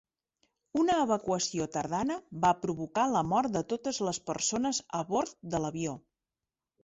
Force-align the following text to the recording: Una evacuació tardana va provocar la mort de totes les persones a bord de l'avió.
Una 0.83 0.93
evacuació 1.01 1.65
tardana 1.75 2.15
va 2.45 2.53
provocar 2.63 3.03
la 3.11 3.21
mort 3.33 3.53
de 3.57 3.63
totes 3.73 4.01
les 4.07 4.21
persones 4.31 4.79
a 5.01 5.03
bord 5.11 5.37
de 5.55 5.61
l'avió. 5.67 5.93